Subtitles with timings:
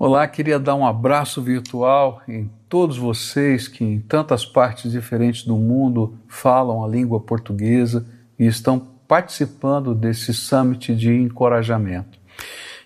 [0.00, 5.56] Olá, queria dar um abraço virtual em todos vocês que em tantas partes diferentes do
[5.56, 8.06] mundo falam a língua portuguesa
[8.38, 12.16] e estão participando desse summit de encorajamento.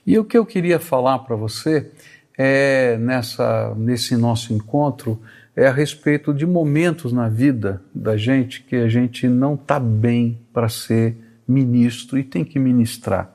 [0.07, 1.91] E o que eu queria falar para você
[2.35, 5.21] é nessa nesse nosso encontro
[5.55, 10.41] é a respeito de momentos na vida da gente que a gente não está bem
[10.51, 11.15] para ser
[11.47, 13.31] ministro e tem que ministrar.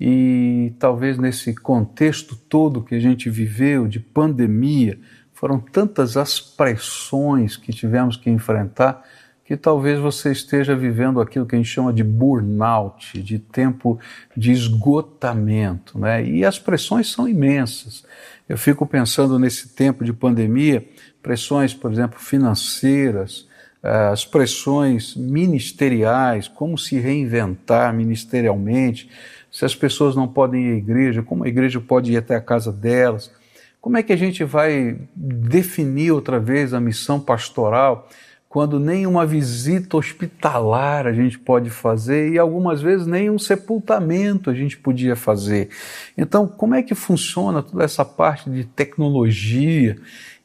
[0.00, 4.98] E talvez nesse contexto todo que a gente viveu de pandemia,
[5.32, 9.04] foram tantas as pressões que tivemos que enfrentar
[9.48, 13.98] que talvez você esteja vivendo aquilo que a gente chama de burnout, de tempo
[14.36, 16.22] de esgotamento, né?
[16.22, 18.04] E as pressões são imensas.
[18.46, 20.86] Eu fico pensando nesse tempo de pandemia,
[21.22, 23.48] pressões, por exemplo, financeiras,
[23.82, 29.08] eh, as pressões ministeriais, como se reinventar ministerialmente,
[29.58, 32.40] se as pessoas não podem ir à igreja, como a igreja pode ir até a
[32.40, 33.28] casa delas?
[33.80, 38.08] Como é que a gente vai definir outra vez a missão pastoral
[38.48, 44.48] quando nem uma visita hospitalar a gente pode fazer e algumas vezes nem um sepultamento
[44.48, 45.70] a gente podia fazer?
[46.16, 49.96] Então, como é que funciona toda essa parte de tecnologia?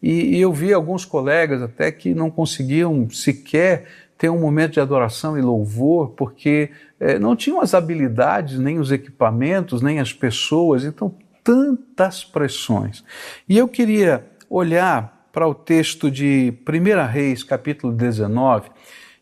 [0.01, 3.85] E, e eu vi alguns colegas até que não conseguiam sequer
[4.23, 8.89] ter um momento de adoração e louvor, porque é, não tinham as habilidades, nem os
[8.89, 13.03] equipamentos, nem as pessoas, então tantas pressões.
[13.49, 18.69] E eu queria olhar para o texto de 1 Reis, capítulo 19,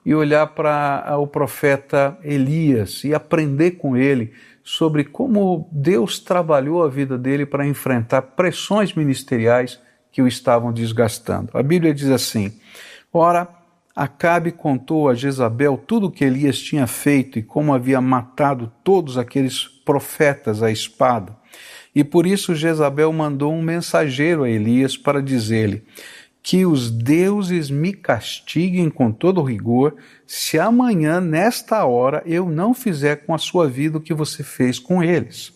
[0.05, 4.31] e olhar para o profeta Elias e aprender com ele
[4.63, 9.79] sobre como Deus trabalhou a vida dele para enfrentar pressões ministeriais
[10.11, 11.49] que o estavam desgastando.
[11.55, 12.53] A Bíblia diz assim:
[13.11, 13.60] Ora,
[13.95, 19.17] Acabe contou a Jezabel tudo o que Elias tinha feito e como havia matado todos
[19.17, 21.35] aqueles profetas à espada.
[21.93, 25.83] E por isso Jezabel mandou um mensageiro a Elias para dizer-lhe:
[26.41, 29.95] Que os deuses me castiguem com todo rigor,
[30.25, 34.79] se amanhã, nesta hora, eu não fizer com a sua vida o que você fez
[34.79, 35.53] com eles.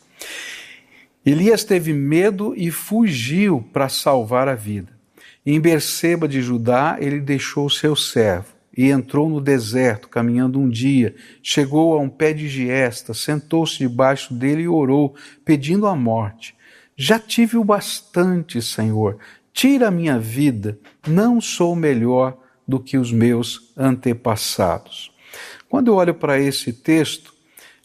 [1.25, 4.94] Elias teve medo e fugiu para salvar a vida.
[5.45, 10.67] Em Berseba de Judá, ele deixou o seu servo e entrou no deserto, caminhando um
[10.67, 11.15] dia.
[11.43, 16.55] Chegou a um pé de giesta, sentou-se debaixo dele e orou, pedindo a morte.
[16.97, 19.19] Já tive o bastante, Senhor.
[19.53, 20.79] Tira a minha vida.
[21.07, 22.35] Não sou melhor
[22.67, 25.11] do que os meus antepassados.
[25.69, 27.33] Quando eu olho para esse texto,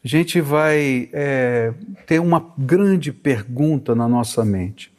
[0.03, 1.75] a gente vai é,
[2.07, 4.91] ter uma grande pergunta na nossa mente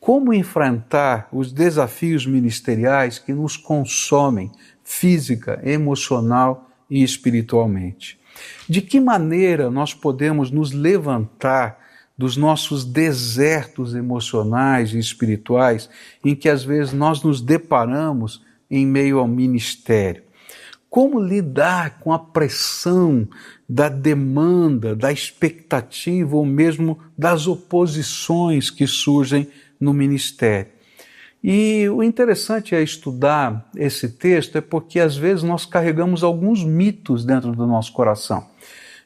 [0.00, 4.50] como enfrentar os desafios ministeriais que nos consomem
[4.84, 8.18] física, emocional e espiritualmente.
[8.68, 11.78] De que maneira nós podemos nos levantar
[12.16, 15.88] dos nossos desertos emocionais e espirituais
[16.24, 20.22] em que às vezes nós nos deparamos em meio ao ministério?
[20.90, 23.28] Como lidar com a pressão
[23.68, 29.48] da demanda, da expectativa ou mesmo das oposições que surgem
[29.80, 30.78] no ministério.
[31.42, 37.24] E o interessante é estudar esse texto é porque às vezes nós carregamos alguns mitos
[37.24, 38.46] dentro do nosso coração.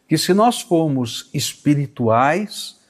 [0.09, 2.81] Que se nós formos espirituais,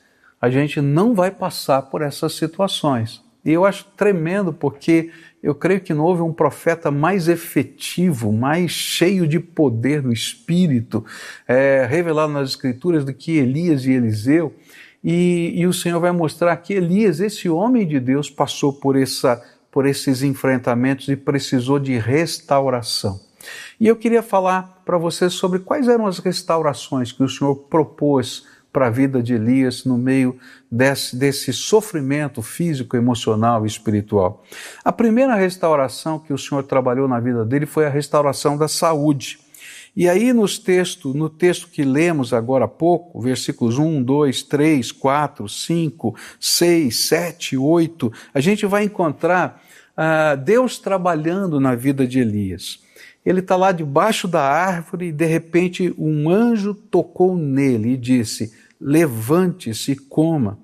[0.41, 3.23] a gente não vai passar por essas situações.
[3.45, 5.11] E eu acho tremendo porque
[5.43, 11.05] eu creio que não houve um profeta mais efetivo, mais cheio de poder do Espírito,
[11.49, 14.55] é, revelado nas Escrituras do que Elias e Eliseu.
[15.03, 19.43] E, e o Senhor vai mostrar que Elias, esse homem de Deus, passou por, essa,
[19.71, 23.21] por esses enfrentamentos e precisou de restauração.
[23.81, 28.47] E eu queria falar para vocês sobre quais eram as restaurações que o Senhor propôs
[28.73, 30.39] para a vida de Elias no meio
[30.71, 34.43] desse, desse sofrimento físico, emocional e espiritual.
[34.83, 39.39] A primeira restauração que o Senhor trabalhou na vida dele foi a restauração da saúde.
[39.95, 44.91] E aí nos texto, no texto que lemos agora há pouco, versículos 1, 2, 3,
[44.91, 49.63] 4, 5, 6, 7, 8, a gente vai encontrar
[49.95, 52.81] ah, Deus trabalhando na vida de Elias.
[53.25, 58.53] Ele está lá debaixo da árvore e de repente um anjo tocou nele e disse:
[58.81, 60.59] Levante-se e coma.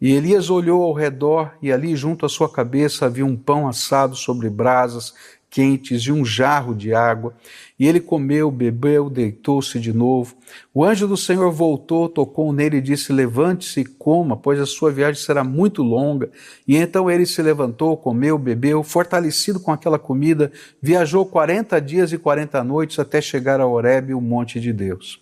[0.00, 4.16] E Elias olhou ao redor e ali junto à sua cabeça havia um pão assado
[4.16, 5.14] sobre brasas
[5.52, 7.34] quentes e um jarro de água.
[7.78, 10.34] E ele comeu, bebeu, deitou-se de novo.
[10.72, 14.90] O anjo do Senhor voltou, tocou nele e disse: Levante-se e coma, pois a sua
[14.90, 16.30] viagem será muito longa.
[16.66, 20.50] E então ele se levantou, comeu, bebeu, fortalecido com aquela comida,
[20.80, 25.20] viajou quarenta dias e quarenta noites até chegar a Horebe, o monte de Deus.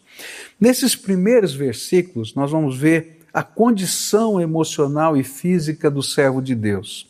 [0.60, 7.08] Nesses primeiros versículos, nós vamos ver a condição emocional e física do servo de Deus.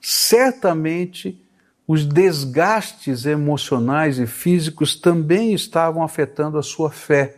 [0.00, 1.38] Certamente,
[1.86, 7.36] os desgastes emocionais e físicos também estavam afetando a sua fé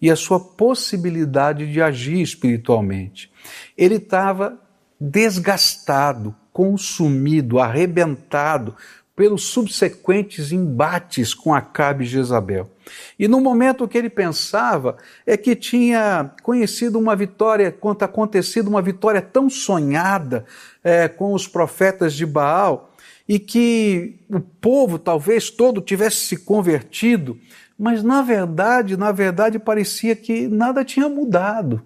[0.00, 3.30] e a sua possibilidade de agir espiritualmente.
[3.76, 4.58] Ele estava
[5.00, 8.74] desgastado, consumido, arrebentado
[9.14, 12.70] pelos subsequentes embates com Acabe e Jezabel.
[13.18, 18.82] E no momento que ele pensava é que tinha conhecido uma vitória, quanto acontecido uma
[18.82, 20.44] vitória tão sonhada
[20.84, 22.94] é, com os profetas de Baal,
[23.28, 27.38] e que o povo talvez todo tivesse se convertido,
[27.78, 31.82] mas na verdade, na verdade parecia que nada tinha mudado.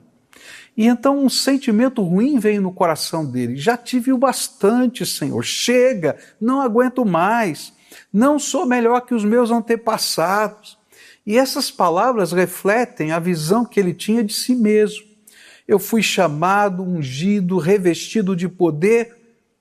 [0.76, 3.56] E então um sentimento ruim veio no coração dele.
[3.56, 5.42] Já tive o bastante, Senhor.
[5.44, 7.72] Chega, não aguento mais.
[8.12, 10.78] Não sou melhor que os meus antepassados.
[11.26, 15.04] E essas palavras refletem a visão que ele tinha de si mesmo.
[15.66, 19.19] Eu fui chamado, ungido, revestido de poder,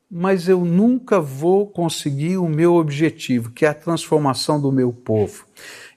[0.10, 5.46] mas eu nunca vou conseguir o meu objetivo, que é a transformação do meu povo.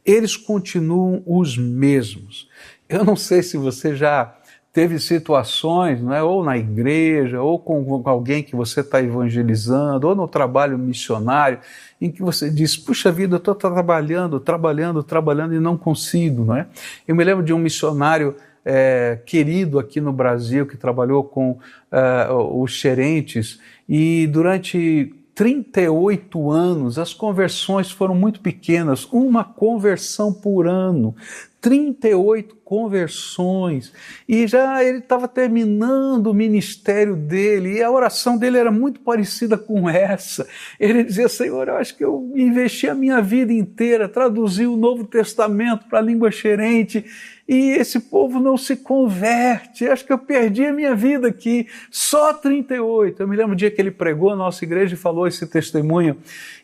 [0.04, 2.48] Eles continuam os mesmos.
[2.88, 4.36] Eu não sei se você já
[4.72, 6.22] teve situações, não é?
[6.22, 11.58] ou na igreja, ou com alguém que você está evangelizando, ou no trabalho missionário,
[12.00, 16.44] em que você diz: Puxa vida, eu estou trabalhando, trabalhando, trabalhando e não consigo.
[16.44, 16.66] Não é?
[17.06, 21.58] Eu me lembro de um missionário é, querido aqui no Brasil que trabalhou com
[21.90, 30.66] é, os gerentes e durante 38 anos, as conversões foram muito pequenas, uma conversão por
[30.66, 31.14] ano.
[31.62, 33.92] 38 conversões,
[34.28, 39.56] e já ele estava terminando o ministério dele, e a oração dele era muito parecida
[39.56, 40.44] com essa.
[40.80, 45.04] Ele dizia: Senhor, eu acho que eu investi a minha vida inteira, traduzi o Novo
[45.04, 47.04] Testamento para a língua xerente,
[47.52, 49.86] e esse povo não se converte.
[49.86, 51.66] Acho que eu perdi a minha vida aqui.
[51.90, 53.22] Só 38.
[53.22, 56.16] Eu me lembro do dia que ele pregou a nossa igreja e falou esse testemunho.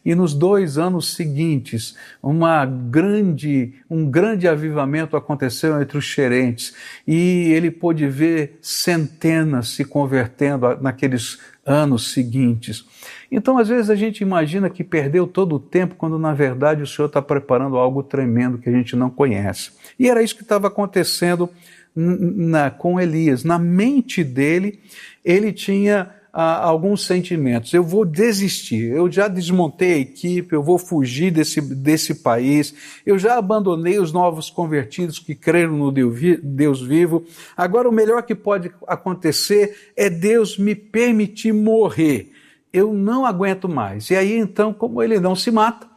[0.02, 6.74] E nos dois anos seguintes, uma grande, um grande avivamento aconteceu entre os xerentes.
[7.06, 11.38] E ele pôde ver centenas se convertendo naqueles
[11.68, 12.84] anos seguintes.
[13.30, 16.86] Então, às vezes, a gente imagina que perdeu todo o tempo, quando na verdade o
[16.86, 19.72] Senhor está preparando algo tremendo que a gente não conhece.
[19.98, 21.48] E era isso que estava acontecendo
[21.94, 23.44] na, com Elias.
[23.44, 24.80] Na mente dele,
[25.24, 27.72] ele tinha alguns sentimentos.
[27.72, 33.18] Eu vou desistir, eu já desmontei a equipe, eu vou fugir desse, desse país, eu
[33.18, 37.24] já abandonei os novos convertidos que creram no Deus vivo.
[37.56, 42.32] Agora, o melhor que pode acontecer é Deus me permitir morrer
[42.72, 44.10] eu não aguento mais.
[44.10, 45.88] E aí então, como ele não se mata,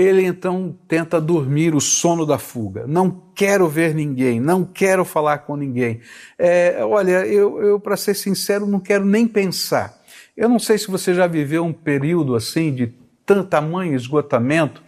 [0.00, 2.86] ele então tenta dormir o sono da fuga.
[2.86, 6.00] Não quero ver ninguém, não quero falar com ninguém.
[6.38, 10.00] É, olha, eu, eu para ser sincero, não quero nem pensar.
[10.36, 12.94] Eu não sei se você já viveu um período assim de
[13.48, 14.82] tamanho esgotamento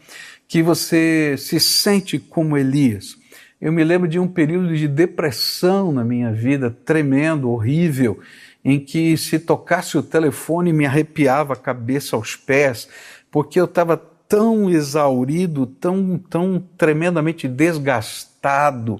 [0.49, 3.17] que você se sente como Elias.
[3.61, 8.19] Eu me lembro de um período de depressão na minha vida, tremendo, horrível,
[8.65, 12.89] em que se tocasse o telefone me arrepiava a cabeça aos pés,
[13.31, 13.97] porque eu estava
[14.33, 18.99] tão exaurido, tão, tão tremendamente desgastado,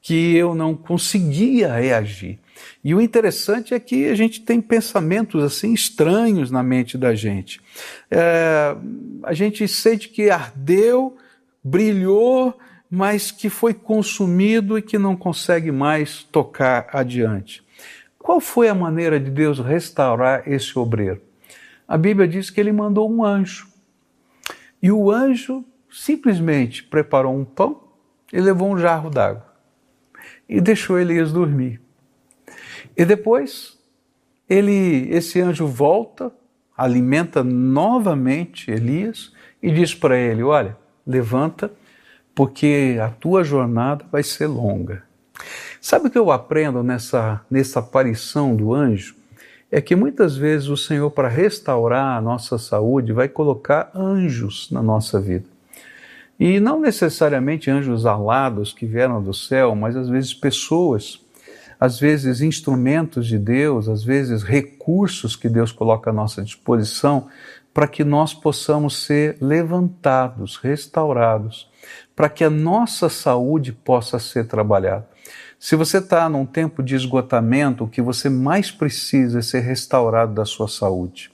[0.00, 2.40] que eu não conseguia reagir.
[2.82, 7.60] E o interessante é que a gente tem pensamentos assim estranhos na mente da gente.
[8.10, 8.74] É,
[9.22, 11.16] a gente sente que ardeu,
[11.62, 12.52] brilhou,
[12.90, 17.62] mas que foi consumido e que não consegue mais tocar adiante.
[18.18, 21.22] Qual foi a maneira de Deus restaurar esse obreiro?
[21.86, 23.70] A Bíblia diz que ele mandou um anjo.
[24.82, 27.82] E o anjo simplesmente preparou um pão
[28.32, 29.46] e levou um jarro d'água.
[30.48, 31.80] E deixou Elias dormir.
[32.96, 33.78] E depois,
[34.48, 36.32] ele, esse anjo volta,
[36.76, 41.72] alimenta novamente Elias e diz para ele: Olha, levanta,
[42.34, 45.04] porque a tua jornada vai ser longa.
[45.80, 49.16] Sabe o que eu aprendo nessa, nessa aparição do anjo?
[49.74, 54.82] É que muitas vezes o Senhor, para restaurar a nossa saúde, vai colocar anjos na
[54.82, 55.46] nossa vida.
[56.38, 61.24] E não necessariamente anjos alados que vieram do céu, mas às vezes pessoas,
[61.80, 67.28] às vezes instrumentos de Deus, às vezes recursos que Deus coloca à nossa disposição
[67.72, 71.70] para que nós possamos ser levantados, restaurados,
[72.14, 75.08] para que a nossa saúde possa ser trabalhada.
[75.62, 80.34] Se você está num tempo de esgotamento, o que você mais precisa é ser restaurado
[80.34, 81.30] da sua saúde.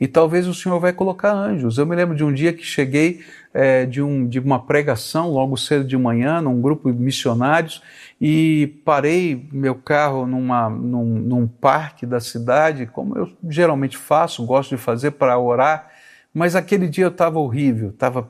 [0.00, 1.78] E talvez o Senhor vai colocar anjos.
[1.78, 3.20] Eu me lembro de um dia que cheguei
[3.54, 7.80] é, de, um, de uma pregação logo cedo de manhã, num grupo de missionários,
[8.20, 14.70] e parei meu carro numa, num, num parque da cidade, como eu geralmente faço, gosto
[14.70, 15.92] de fazer para orar,
[16.34, 18.28] mas aquele dia eu estava horrível, estava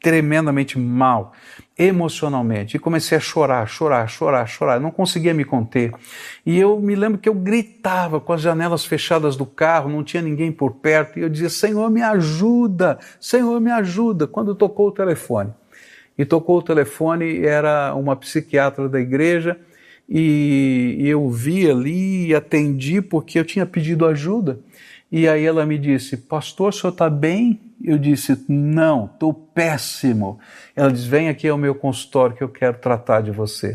[0.00, 1.32] tremendamente mal,
[1.78, 5.92] emocionalmente, e comecei a chorar, chorar, chorar, chorar, eu não conseguia me conter.
[6.44, 10.22] E eu me lembro que eu gritava com as janelas fechadas do carro, não tinha
[10.22, 14.92] ninguém por perto, e eu dizia: Senhor, me ajuda, Senhor, me ajuda, quando tocou o
[14.92, 15.52] telefone.
[16.16, 19.58] E tocou o telefone, era uma psiquiatra da igreja,
[20.08, 24.58] e eu vi ali e atendi porque eu tinha pedido ajuda.
[25.10, 27.60] E aí ela me disse: Pastor, o senhor está bem?
[27.82, 30.38] Eu disse: Não, estou péssimo.
[30.76, 33.74] Ela diz: Vem aqui ao meu consultório que eu quero tratar de você.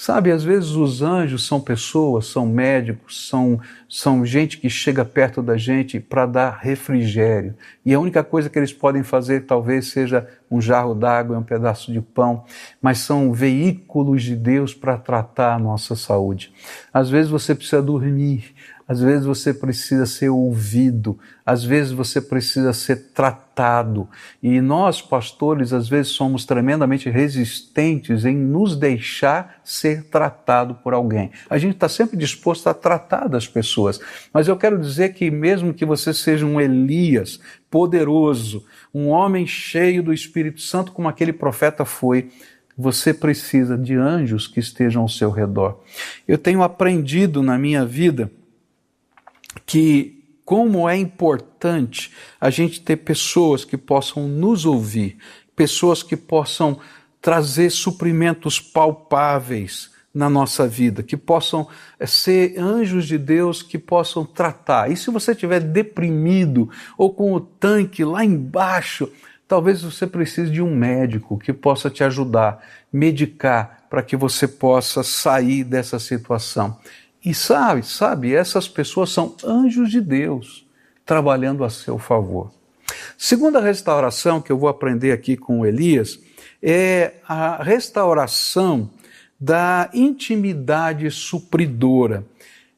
[0.00, 5.42] Sabe, às vezes os anjos são pessoas, são médicos, são, são gente que chega perto
[5.42, 7.56] da gente para dar refrigério.
[7.84, 11.92] E a única coisa que eles podem fazer talvez seja um jarro d'água um pedaço
[11.92, 12.44] de pão,
[12.80, 16.52] mas são veículos de Deus para tratar a nossa saúde.
[16.94, 18.54] Às vezes você precisa dormir,
[18.88, 24.08] às vezes você precisa ser ouvido, às vezes você precisa ser tratado.
[24.42, 31.30] E nós, pastores, às vezes somos tremendamente resistentes em nos deixar ser tratado por alguém.
[31.50, 34.00] A gente está sempre disposto a tratar das pessoas,
[34.32, 37.38] mas eu quero dizer que, mesmo que você seja um Elias
[37.70, 38.64] poderoso,
[38.94, 42.30] um homem cheio do Espírito Santo, como aquele profeta foi,
[42.76, 45.82] você precisa de anjos que estejam ao seu redor.
[46.26, 48.30] Eu tenho aprendido na minha vida
[49.64, 52.10] que como é importante
[52.40, 55.18] a gente ter pessoas que possam nos ouvir,
[55.54, 56.78] pessoas que possam
[57.20, 61.68] trazer suprimentos palpáveis na nossa vida, que possam
[62.00, 64.90] eh, ser anjos de Deus que possam tratar.
[64.90, 69.10] E se você estiver deprimido ou com o tanque lá embaixo,
[69.46, 75.02] talvez você precise de um médico que possa te ajudar, medicar para que você possa
[75.02, 76.78] sair dessa situação.
[77.24, 80.66] E sabe, sabe, essas pessoas são anjos de Deus
[81.04, 82.52] trabalhando a seu favor.
[83.16, 86.18] Segunda restauração que eu vou aprender aqui com Elias
[86.62, 88.90] é a restauração
[89.38, 92.24] da intimidade supridora.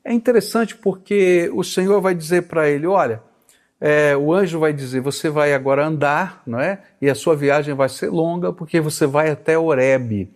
[0.05, 3.23] É interessante porque o Senhor vai dizer para ele: olha,
[3.81, 6.81] é, o anjo vai dizer: você vai agora andar, não é?
[7.01, 10.29] E a sua viagem vai ser longa porque você vai até Oreb.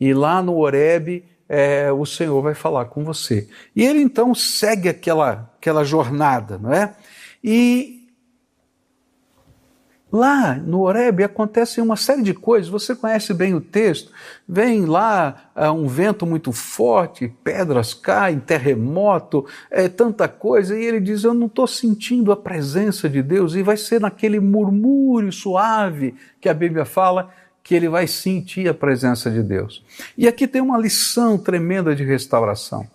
[0.00, 3.48] E lá no Oreb é, o Senhor vai falar com você.
[3.74, 6.94] E ele então segue aquela, aquela jornada, não é?
[7.42, 7.98] E
[10.10, 14.10] Lá no Horeb acontecem uma série de coisas, você conhece bem o texto.
[14.48, 20.98] Vem lá uh, um vento muito forte, pedras caem, terremoto, é tanta coisa, e ele
[20.98, 26.14] diz: Eu não estou sentindo a presença de Deus, e vai ser naquele murmúrio suave
[26.40, 27.28] que a Bíblia fala
[27.68, 29.84] que ele vai sentir a presença de Deus.
[30.16, 32.88] E aqui tem uma lição tremenda de restauração.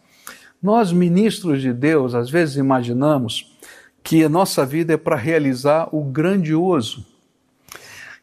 [0.62, 3.56] Nós, ministros de Deus, às vezes imaginamos
[4.02, 7.06] que a nossa vida é para realizar o grandioso.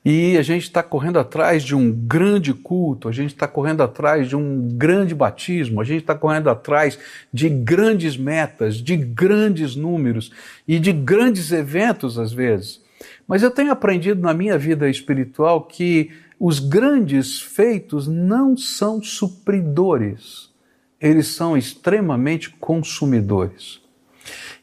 [0.05, 4.29] E a gente está correndo atrás de um grande culto, a gente está correndo atrás
[4.29, 6.99] de um grande batismo, a gente está correndo atrás
[7.33, 10.33] de grandes metas, de grandes números
[10.67, 12.81] e de grandes eventos às vezes.
[13.29, 16.11] Mas eu tenho aprendido na minha vida espiritual que
[16.43, 20.49] os grandes feitos não são supridores,
[20.99, 23.83] eles são extremamente consumidores.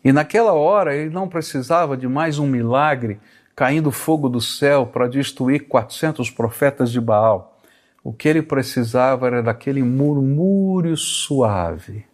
[0.03, 3.19] E naquela hora ele não precisava de mais um milagre
[3.55, 7.59] caindo fogo do céu para destruir 400 profetas de Baal.
[8.03, 12.05] O que ele precisava era daquele murmúrio suave,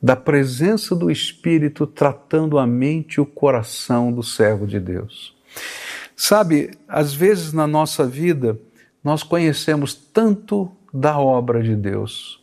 [0.00, 5.36] da presença do Espírito tratando a mente e o coração do servo de Deus.
[6.14, 8.58] Sabe, às vezes na nossa vida,
[9.06, 12.42] nós conhecemos tanto da obra de Deus,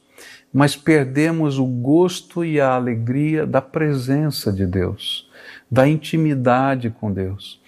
[0.53, 5.29] mas perdemos o gosto e a alegria da presença de Deus,
[5.69, 7.59] da intimidade com Deus.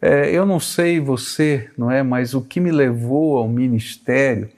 [0.00, 4.48] É, eu não sei você, não é, mas o que me levou ao ministério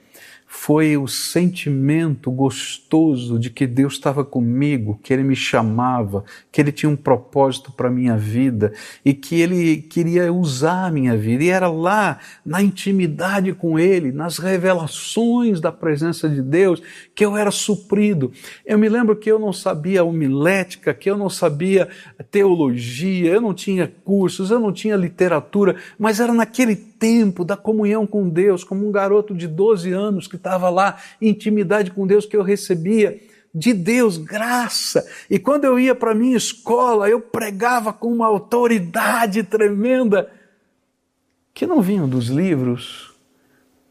[0.53, 6.73] foi o sentimento gostoso de que Deus estava comigo, que Ele me chamava, que Ele
[6.73, 11.45] tinha um propósito para a minha vida e que Ele queria usar a minha vida.
[11.45, 16.83] E era lá, na intimidade com Ele, nas revelações da presença de Deus,
[17.15, 18.33] que eu era suprido.
[18.65, 21.87] Eu me lembro que eu não sabia homilética, que eu não sabia
[22.29, 28.05] teologia, eu não tinha cursos, eu não tinha literatura, mas era naquele tempo da comunhão
[28.05, 32.37] com Deus, como um garoto de 12 anos que estava lá, intimidade com Deus que
[32.37, 33.19] eu recebia
[33.53, 35.03] de Deus, graça.
[35.27, 40.29] E quando eu ia para minha escola, eu pregava com uma autoridade tremenda,
[41.55, 43.11] que não vinham dos livros,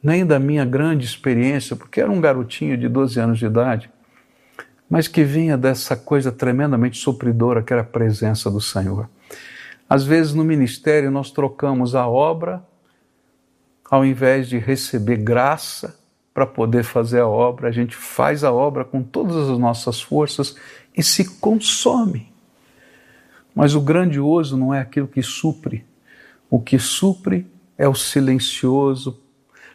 [0.00, 3.90] nem da minha grande experiência, porque era um garotinho de 12 anos de idade,
[4.88, 9.10] mas que vinha dessa coisa tremendamente supridora que era a presença do Senhor.
[9.88, 12.69] Às vezes no ministério nós trocamos a obra,
[13.90, 15.98] ao invés de receber graça
[16.32, 20.54] para poder fazer a obra, a gente faz a obra com todas as nossas forças
[20.96, 22.32] e se consome.
[23.52, 25.84] Mas o grandioso não é aquilo que supre.
[26.48, 29.18] O que supre é o silencioso,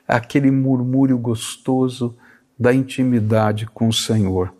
[0.08, 2.16] aquele murmúrio gostoso
[2.58, 4.54] da intimidade com o Senhor.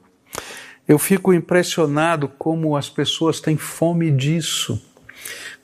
[0.88, 4.82] Eu fico impressionado como as pessoas têm fome disso.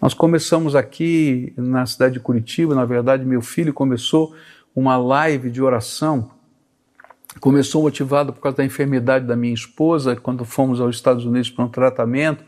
[0.01, 4.35] Nós começamos aqui na cidade de Curitiba, na verdade, meu filho começou
[4.75, 6.31] uma live de oração.
[7.39, 11.65] Começou motivado por causa da enfermidade da minha esposa, quando fomos aos Estados Unidos para
[11.65, 12.43] um tratamento,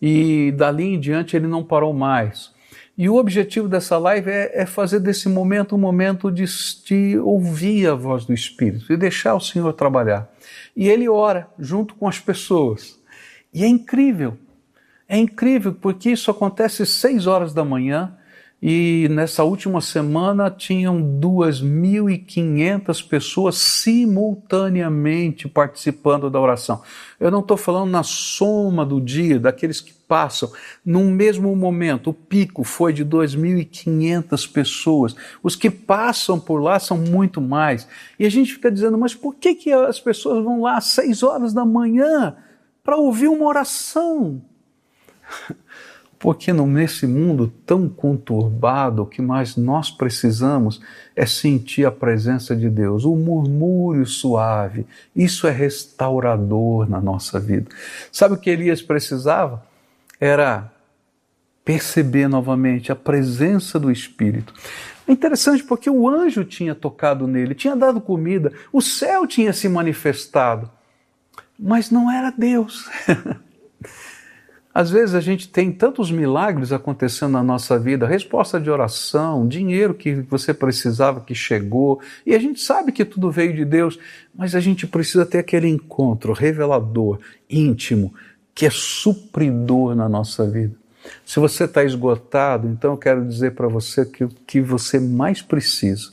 [0.00, 2.52] e dali em diante ele não parou mais.
[2.96, 6.44] E o objetivo dessa live é, é fazer desse momento um momento de,
[6.84, 10.28] de ouvir a voz do Espírito e deixar o Senhor trabalhar.
[10.74, 12.98] E ele ora junto com as pessoas.
[13.54, 14.36] E é incrível,
[15.08, 18.14] é incrível porque isso acontece às seis horas da manhã
[18.60, 26.82] e nessa última semana tinham 2.500 pessoas simultaneamente participando da oração.
[27.20, 30.50] Eu não estou falando na soma do dia, daqueles que passam.
[30.84, 35.14] Num mesmo momento, o pico foi de 2.500 pessoas.
[35.40, 37.86] Os que passam por lá são muito mais.
[38.18, 41.22] E a gente fica dizendo, mas por que, que as pessoas vão lá às seis
[41.22, 42.36] horas da manhã
[42.82, 44.42] para ouvir uma oração?
[46.18, 50.80] Porque nesse mundo tão conturbado, o que mais nós precisamos
[51.14, 54.84] é sentir a presença de Deus, o murmúrio suave.
[55.14, 57.70] Isso é restaurador na nossa vida.
[58.10, 59.64] Sabe o que Elias precisava?
[60.18, 60.72] Era
[61.64, 64.52] perceber novamente a presença do Espírito.
[65.06, 69.68] É interessante porque o anjo tinha tocado nele, tinha dado comida, o céu tinha se
[69.68, 70.68] manifestado,
[71.58, 72.88] mas não era Deus.
[74.78, 79.92] Às vezes a gente tem tantos milagres acontecendo na nossa vida, resposta de oração, dinheiro
[79.92, 83.98] que você precisava que chegou, e a gente sabe que tudo veio de Deus,
[84.32, 87.18] mas a gente precisa ter aquele encontro revelador,
[87.50, 88.14] íntimo,
[88.54, 90.76] que é supridor na nossa vida.
[91.26, 95.42] Se você está esgotado, então eu quero dizer para você que o que você mais
[95.42, 96.12] precisa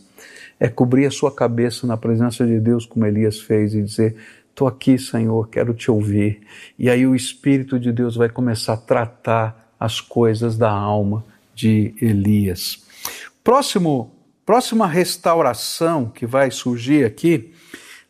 [0.59, 4.15] é cobrir a sua cabeça na presença de Deus, como Elias fez, e dizer:
[4.55, 6.39] Estou aqui, Senhor, quero te ouvir.
[6.79, 11.93] E aí o Espírito de Deus vai começar a tratar as coisas da alma de
[12.01, 12.81] Elias.
[13.43, 14.15] Próximo,
[14.45, 17.51] próxima restauração que vai surgir aqui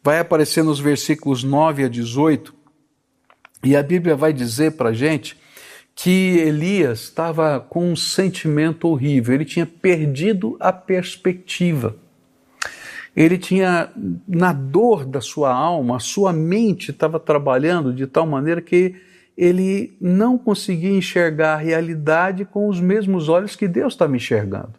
[0.04, 2.54] vai aparecer nos versículos 9 a 18.
[3.64, 5.36] E a Bíblia vai dizer para a gente
[5.96, 12.05] que Elias estava com um sentimento horrível, ele tinha perdido a perspectiva
[13.16, 13.90] ele tinha,
[14.28, 18.96] na dor da sua alma, a sua mente estava trabalhando de tal maneira que
[19.38, 24.74] ele não conseguia enxergar a realidade com os mesmos olhos que Deus estava enxergando.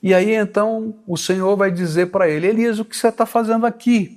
[0.00, 3.66] E aí então o Senhor vai dizer para ele: Elias, o que você está fazendo
[3.66, 4.16] aqui?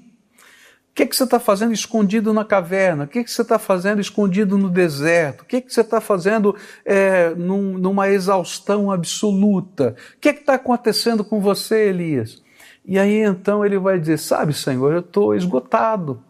[0.91, 3.05] O que, que você está fazendo escondido na caverna?
[3.05, 5.41] O que, que você está fazendo escondido no deserto?
[5.41, 9.95] O que, que você está fazendo é, num, numa exaustão absoluta?
[10.17, 12.43] O que está acontecendo com você, Elias?
[12.85, 16.23] E aí então ele vai dizer: Sabe, Senhor, eu estou esgotado.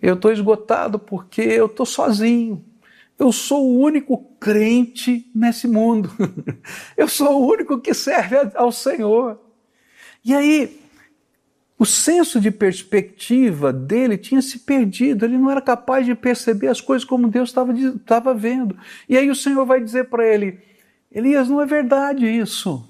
[0.00, 2.64] Eu estou esgotado porque eu estou sozinho.
[3.18, 6.10] Eu sou o único crente nesse mundo.
[6.96, 9.40] eu sou o único que serve ao Senhor.
[10.22, 10.80] E aí,
[11.78, 16.80] o senso de perspectiva dele tinha se perdido, ele não era capaz de perceber as
[16.80, 18.76] coisas como Deus estava vendo.
[19.08, 20.58] E aí o Senhor vai dizer para ele:
[21.10, 22.86] Elias, não é verdade isso.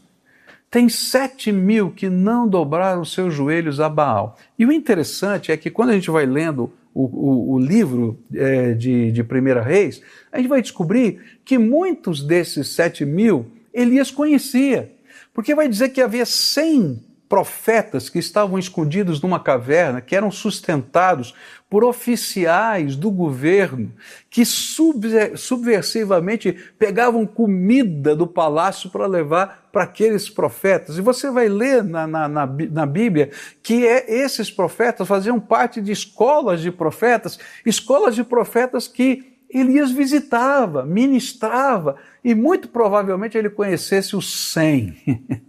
[0.70, 4.36] Tem sete mil que não dobraram seus joelhos a Baal.
[4.58, 8.72] E o interessante é que quando a gente vai lendo o, o, o livro é,
[8.72, 10.02] de, de Primeira Reis,
[10.32, 14.92] a gente vai descobrir que muitos desses sete mil Elias conhecia.
[15.32, 21.34] Porque vai dizer que havia cem profetas que estavam escondidos numa caverna, que eram sustentados
[21.68, 23.92] por oficiais do governo,
[24.30, 30.96] que subversivamente pegavam comida do palácio para levar para aqueles profetas.
[30.96, 33.30] E você vai ler na, na, na, na Bíblia
[33.62, 39.90] que é, esses profetas faziam parte de escolas de profetas, escolas de profetas que Elias
[39.90, 44.96] visitava, ministrava, e muito provavelmente ele conhecesse os cem.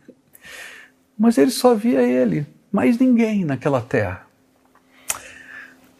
[1.17, 4.27] Mas ele só via ele, mais ninguém naquela terra.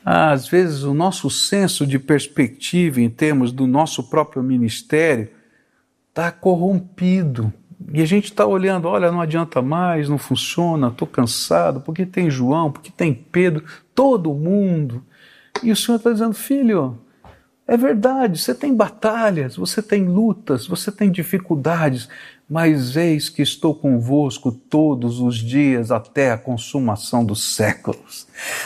[0.05, 5.29] às vezes o nosso senso de perspectiva em termos do nosso próprio ministério
[6.09, 7.51] está corrompido.
[7.93, 12.29] E a gente está olhando, olha, não adianta mais, não funciona, estou cansado, porque tem
[12.29, 15.03] João, porque tem Pedro, todo mundo.
[15.63, 16.99] E o Senhor está dizendo, filho,
[17.67, 22.07] é verdade, você tem batalhas, você tem lutas, você tem dificuldades,
[22.49, 28.25] mas eis que estou convosco todos os dias até a consumação dos séculos.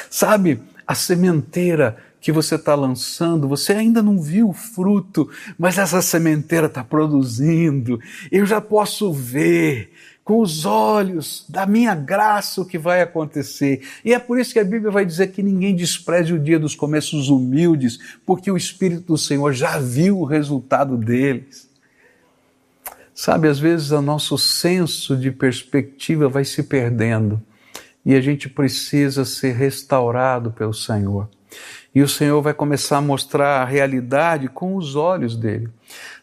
[0.10, 6.02] Sabe, a sementeira que você está lançando, você ainda não viu o fruto, mas essa
[6.04, 8.00] sementeira está produzindo.
[8.32, 9.92] Eu já posso ver
[10.24, 13.82] com os olhos da minha graça o que vai acontecer.
[14.06, 16.76] E é por isso que a Bíblia vai dizer que ninguém despreze o dia dos
[16.76, 21.70] começos humildes, porque o Espírito do Senhor já viu o resultado deles.
[23.14, 27.42] Sabe, às vezes o nosso senso de perspectiva vai se perdendo
[28.06, 31.30] e a gente precisa ser restaurado pelo Senhor.
[31.94, 35.70] E o Senhor vai começar a mostrar a realidade com os olhos dele.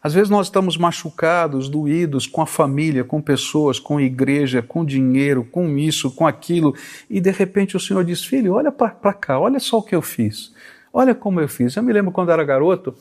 [0.02, 5.44] Às vezes nós estamos machucados, doídos com a família, com pessoas, com igreja, com dinheiro,
[5.44, 6.74] com isso, com aquilo,
[7.10, 10.00] e de repente o Senhor diz: Filho, olha para cá, olha só o que eu
[10.00, 10.54] fiz,
[10.92, 11.76] olha como eu fiz.
[11.76, 12.94] Eu me lembro quando era garoto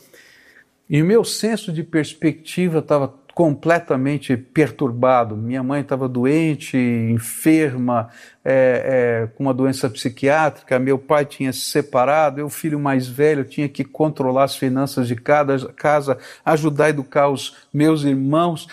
[0.90, 5.36] e o meu senso de perspectiva estava completamente perturbado.
[5.36, 8.08] Minha mãe estava doente, enferma,
[8.44, 10.76] é, é, com uma doença psiquiátrica.
[10.80, 12.40] Meu pai tinha se separado.
[12.40, 17.28] Eu, filho mais velho, tinha que controlar as finanças de cada casa, ajudar a educar
[17.28, 18.66] os meus irmãos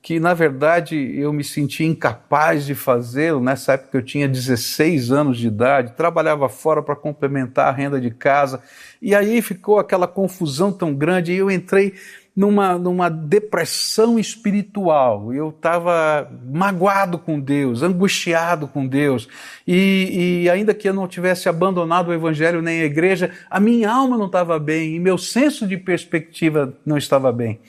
[0.00, 3.40] que na verdade eu me sentia incapaz de fazê-lo.
[3.40, 8.10] Nessa época eu tinha 16 anos de idade, trabalhava fora para complementar a renda de
[8.10, 8.60] casa,
[9.00, 11.94] e aí ficou aquela confusão tão grande, e eu entrei
[12.34, 15.32] numa, numa depressão espiritual.
[15.32, 19.28] Eu estava magoado com Deus, angustiado com Deus.
[19.66, 23.90] E, e, ainda que eu não tivesse abandonado o Evangelho nem a igreja, a minha
[23.90, 27.60] alma não estava bem e meu senso de perspectiva não estava bem.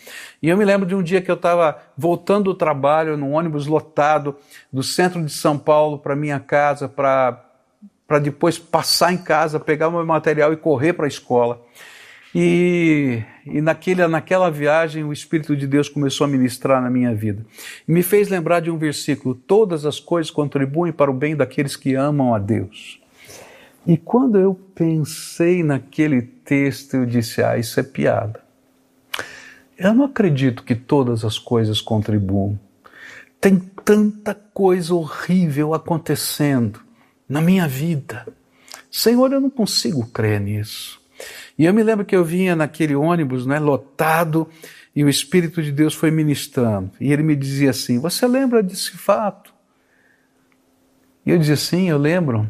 [0.41, 3.67] E eu me lembro de um dia que eu estava voltando do trabalho num ônibus
[3.67, 4.35] lotado
[4.71, 10.05] do centro de São Paulo para minha casa, para depois passar em casa, pegar meu
[10.05, 11.61] material e correr para a escola.
[12.35, 17.45] E, e naquele, naquela viagem o Espírito de Deus começou a ministrar na minha vida.
[17.87, 21.75] E me fez lembrar de um versículo: Todas as coisas contribuem para o bem daqueles
[21.75, 22.99] que amam a Deus.
[23.85, 28.41] E quando eu pensei naquele texto, eu disse: Ah, isso é piada.
[29.77, 32.59] Eu não acredito que todas as coisas contribuam.
[33.39, 36.79] Tem tanta coisa horrível acontecendo
[37.27, 38.25] na minha vida.
[38.89, 41.02] Senhor, eu não consigo crer nisso.
[41.57, 44.47] E eu me lembro que eu vinha naquele ônibus, né, lotado,
[44.95, 46.91] e o Espírito de Deus foi ministrando.
[46.99, 49.53] E ele me dizia assim: Você lembra desse fato?
[51.25, 52.49] E eu dizia: Sim, eu lembro.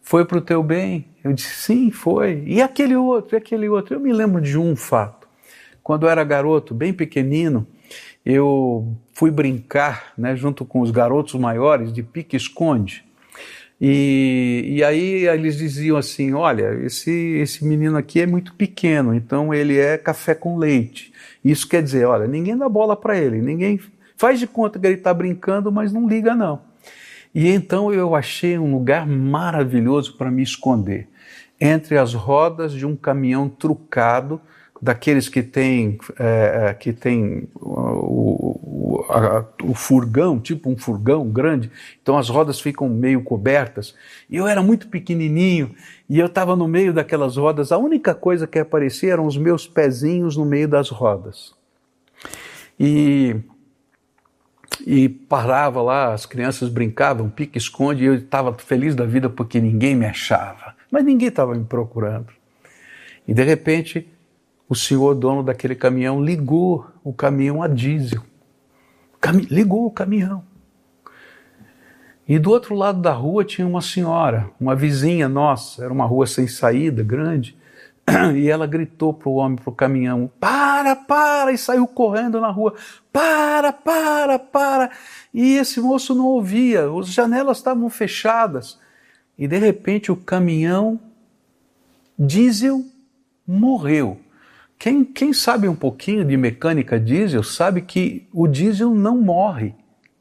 [0.00, 1.06] Foi para o teu bem?
[1.22, 2.42] Eu disse: Sim, foi.
[2.46, 3.94] E aquele outro, e aquele outro.
[3.94, 5.28] Eu me lembro de um fato.
[5.82, 7.66] Quando eu era garoto, bem pequenino,
[8.24, 13.04] eu fui brincar né, junto com os garotos maiores de pique-esconde.
[13.86, 19.52] E, e aí eles diziam assim: olha, esse, esse menino aqui é muito pequeno, então
[19.52, 21.12] ele é café com leite.
[21.44, 23.78] Isso quer dizer, olha, ninguém dá bola para ele, ninguém
[24.16, 26.62] faz de conta que ele está brincando, mas não liga não.
[27.34, 31.06] E então eu achei um lugar maravilhoso para me esconder
[31.60, 34.40] entre as rodas de um caminhão trucado
[34.84, 39.06] daqueles que tem, é, é, que tem o, o,
[39.62, 41.70] o, furgão, tipo um furgão grande,
[42.02, 43.94] então as rodas ficam meio cobertas.
[44.28, 45.74] E eu era muito pequenininho
[46.06, 49.66] e eu estava no meio daquelas rodas, a única coisa que aparecia eram os meus
[49.66, 51.54] pezinhos no meio das rodas.
[52.78, 53.34] E,
[54.86, 59.94] e parava lá, as crianças brincavam, pique-esconde, e eu estava feliz da vida porque ninguém
[59.94, 62.26] me achava, mas ninguém estava me procurando.
[63.26, 64.06] E de repente
[64.68, 68.22] o senhor dono daquele caminhão ligou o caminhão a diesel.
[69.20, 70.44] Cam ligou o caminhão.
[72.26, 76.26] E do outro lado da rua tinha uma senhora, uma vizinha nossa, era uma rua
[76.26, 77.56] sem saída, grande,
[78.34, 81.52] e ela gritou para o homem, para o caminhão: para, para!
[81.52, 82.74] E saiu correndo na rua:
[83.12, 84.90] para, para, para!
[85.32, 88.78] E esse moço não ouvia, as janelas estavam fechadas.
[89.36, 90.98] E de repente o caminhão
[92.18, 92.84] diesel
[93.46, 94.23] morreu.
[94.78, 99.74] Quem, quem sabe um pouquinho de mecânica diesel sabe que o diesel não morre.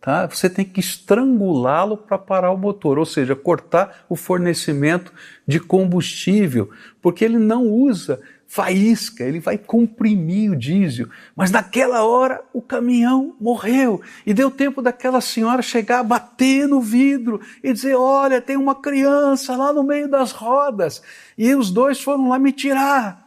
[0.03, 0.27] Tá?
[0.27, 5.13] Você tem que estrangulá-lo para parar o motor, ou seja, cortar o fornecimento
[5.47, 6.69] de combustível,
[7.01, 11.07] porque ele não usa faísca, ele vai comprimir o diesel.
[11.33, 17.39] Mas naquela hora o caminhão morreu e deu tempo daquela senhora chegar bater no vidro
[17.63, 21.01] e dizer: Olha, tem uma criança lá no meio das rodas.
[21.37, 23.22] E os dois foram lá me tirar.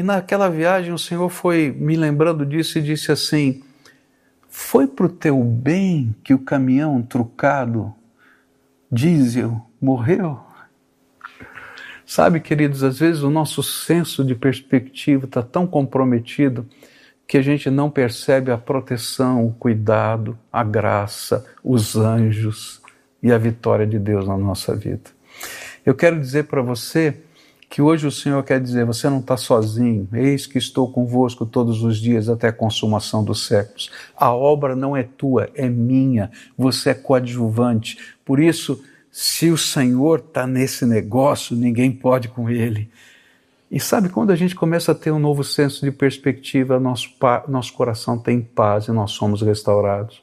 [0.00, 3.62] E naquela viagem o Senhor foi me lembrando disso e disse assim:
[4.48, 7.94] Foi para o teu bem que o caminhão trucado
[8.90, 10.40] diesel morreu?
[12.06, 16.66] Sabe, queridos, às vezes o nosso senso de perspectiva está tão comprometido
[17.28, 22.80] que a gente não percebe a proteção, o cuidado, a graça, os anjos
[23.22, 25.10] e a vitória de Deus na nossa vida.
[25.84, 27.20] Eu quero dizer para você
[27.70, 31.84] que hoje o Senhor quer dizer: você não está sozinho, eis que estou convosco todos
[31.84, 33.90] os dias até a consumação dos séculos.
[34.16, 37.96] A obra não é tua, é minha, você é coadjuvante.
[38.24, 42.90] Por isso, se o Senhor está nesse negócio, ninguém pode com ele.
[43.70, 47.08] E sabe, quando a gente começa a ter um novo senso de perspectiva, nosso,
[47.46, 50.20] nosso coração tem paz e nós somos restaurados.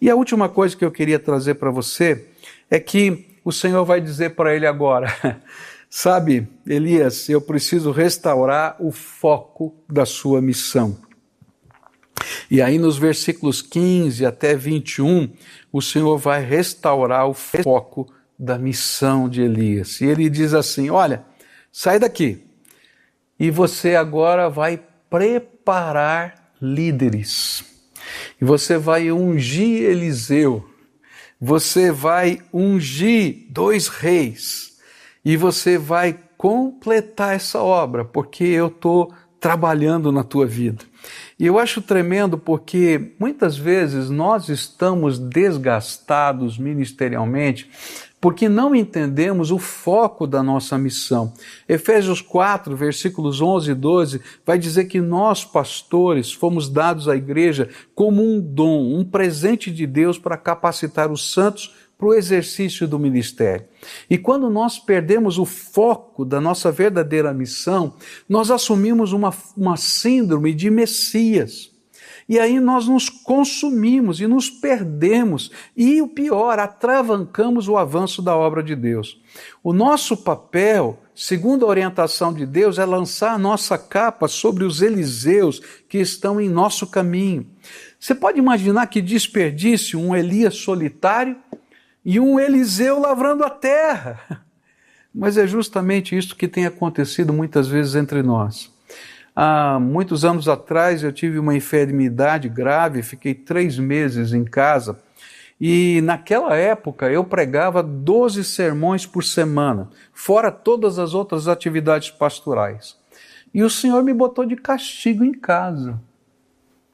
[0.00, 2.28] E a última coisa que eu queria trazer para você
[2.70, 5.12] é que o Senhor vai dizer para ele agora:
[5.98, 10.94] Sabe, Elias, eu preciso restaurar o foco da sua missão.
[12.50, 15.32] E aí, nos versículos 15 até 21,
[15.72, 20.02] o Senhor vai restaurar o foco da missão de Elias.
[20.02, 21.24] E ele diz assim: Olha,
[21.72, 22.44] sai daqui,
[23.40, 24.78] e você agora vai
[25.08, 27.64] preparar líderes,
[28.38, 30.62] e você vai ungir Eliseu,
[31.40, 34.75] você vai ungir dois reis,
[35.26, 40.84] e você vai completar essa obra, porque eu estou trabalhando na tua vida.
[41.36, 47.68] E eu acho tremendo porque muitas vezes nós estamos desgastados ministerialmente
[48.20, 51.32] porque não entendemos o foco da nossa missão.
[51.68, 57.68] Efésios 4, versículos 11 e 12, vai dizer que nós, pastores, fomos dados à igreja
[57.96, 62.98] como um dom, um presente de Deus para capacitar os santos para o exercício do
[62.98, 63.66] ministério.
[64.08, 67.94] E quando nós perdemos o foco da nossa verdadeira missão,
[68.28, 71.74] nós assumimos uma, uma síndrome de Messias.
[72.28, 78.36] E aí nós nos consumimos e nos perdemos, e o pior, atravancamos o avanço da
[78.36, 79.20] obra de Deus.
[79.62, 84.82] O nosso papel, segundo a orientação de Deus, é lançar a nossa capa sobre os
[84.82, 87.46] Eliseus que estão em nosso caminho.
[87.98, 91.36] Você pode imaginar que desperdício um Elias solitário
[92.06, 94.20] e um Eliseu lavrando a terra.
[95.12, 98.72] Mas é justamente isso que tem acontecido muitas vezes entre nós.
[99.34, 104.98] Há muitos anos atrás eu tive uma enfermidade grave, fiquei três meses em casa
[105.60, 112.96] e naquela época eu pregava 12 sermões por semana, fora todas as outras atividades pastorais.
[113.52, 116.00] E o Senhor me botou de castigo em casa.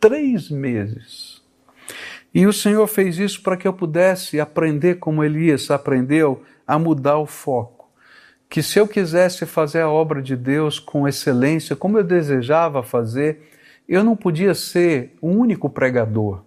[0.01, 1.32] Três meses.
[2.35, 7.19] E o Senhor fez isso para que eu pudesse aprender como Elias aprendeu a mudar
[7.19, 7.83] o foco
[8.53, 13.49] que se eu quisesse fazer a obra de Deus com excelência, como eu desejava fazer,
[13.89, 16.43] eu não podia ser o único pregador.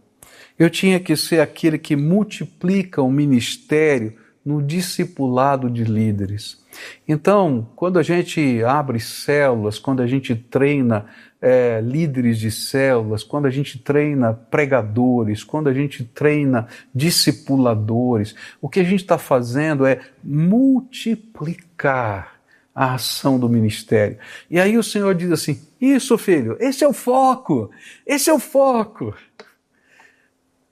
[0.57, 4.13] Eu tinha que ser aquele que multiplica o ministério
[4.45, 6.63] no discipulado de líderes.
[7.07, 11.07] Então, quando a gente abre células, quando a gente treina
[11.47, 18.67] é, líderes de células, quando a gente treina pregadores, quando a gente treina discipuladores, o
[18.67, 22.33] que a gente está fazendo é multiplicar
[22.73, 24.17] a ação do ministério.
[24.49, 27.69] E aí o Senhor diz assim: Isso, filho, esse é o foco,
[28.07, 29.13] esse é o foco.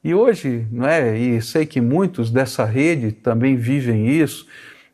[0.04, 1.16] E hoje, não é?
[1.16, 4.48] E sei que muitos dessa rede também vivem isso.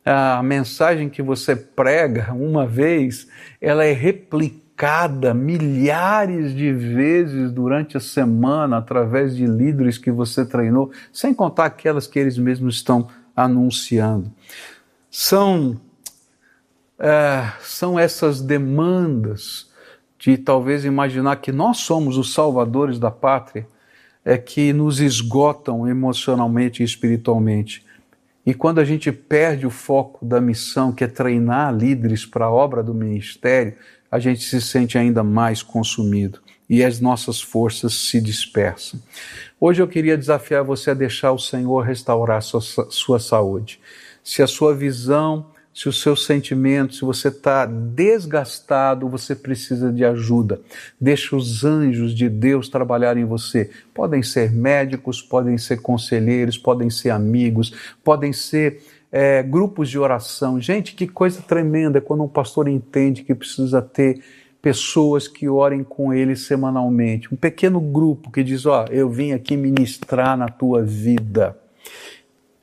[0.04, 3.26] A mensagem que você prega uma vez,
[3.62, 4.68] ela é replicada
[5.34, 12.06] milhares de vezes durante a semana através de líderes que você treinou, sem contar aquelas
[12.06, 14.30] que eles mesmos estão anunciando.
[15.10, 15.80] São
[16.98, 19.70] é, são essas demandas
[20.18, 23.66] de talvez imaginar que nós somos os salvadores da pátria
[24.22, 27.86] é que nos esgotam emocionalmente e espiritualmente.
[28.44, 32.50] E quando a gente perde o foco da missão, que é treinar líderes para a
[32.50, 33.74] obra do ministério,
[34.10, 39.00] a gente se sente ainda mais consumido e as nossas forças se dispersam.
[39.60, 43.80] Hoje eu queria desafiar você a deixar o Senhor restaurar sua, sua saúde.
[44.22, 50.04] Se a sua visão se os seus sentimentos, se você está desgastado, você precisa de
[50.04, 50.60] ajuda.
[51.00, 53.70] Deixa os anjos de Deus trabalharem em você.
[53.94, 60.60] Podem ser médicos, podem ser conselheiros, podem ser amigos, podem ser é, grupos de oração.
[60.60, 64.22] Gente, que coisa tremenda quando um pastor entende que precisa ter
[64.62, 69.32] pessoas que orem com ele semanalmente, um pequeno grupo que diz: Ó, oh, eu vim
[69.32, 71.56] aqui ministrar na tua vida.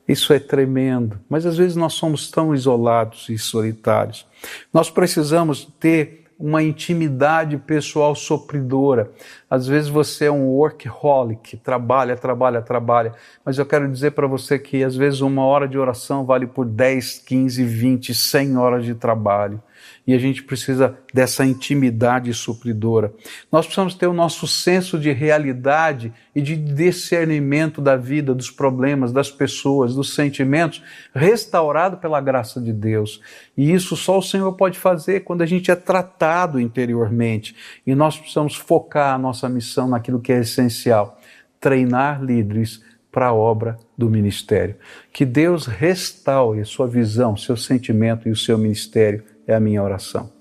[0.08, 4.26] Isso é tremendo, mas às vezes nós somos tão isolados e solitários.
[4.74, 9.12] Nós precisamos ter uma intimidade pessoal sopridora.
[9.50, 14.60] Às vezes você é um workaholic, trabalha, trabalha, trabalha, mas eu quero dizer para você
[14.60, 18.94] que às vezes uma hora de oração vale por 10, 15, 20, 100 horas de
[18.94, 19.62] trabalho
[20.08, 23.14] e a gente precisa dessa intimidade supridora.
[23.52, 29.12] Nós precisamos ter o nosso senso de realidade e de discernimento da vida, dos problemas,
[29.12, 30.82] das pessoas, dos sentimentos,
[31.14, 33.22] restaurado pela graça de Deus.
[33.58, 37.54] E isso só o Senhor pode fazer quando a gente é tratado interiormente.
[37.86, 41.20] E nós precisamos focar a nossa missão naquilo que é essencial:
[41.60, 44.76] treinar líderes para a obra do ministério.
[45.12, 50.37] Que Deus restaure sua visão, seu sentimento e o seu ministério é a minha oração.